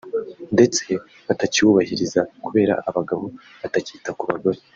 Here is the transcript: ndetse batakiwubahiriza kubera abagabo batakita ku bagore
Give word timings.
ndetse 0.55 0.83
batakiwubahiriza 1.27 2.19
kubera 2.43 2.73
abagabo 2.89 3.25
batakita 3.61 4.09
ku 4.17 4.23
bagore 4.29 4.59